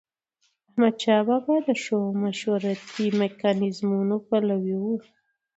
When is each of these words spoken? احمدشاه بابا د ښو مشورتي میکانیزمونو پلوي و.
احمدشاه 0.69 1.21
بابا 1.27 1.55
د 1.67 1.69
ښو 1.83 1.99
مشورتي 2.23 3.05
میکانیزمونو 3.21 4.15
پلوي 4.27 4.75
و. 4.81 4.85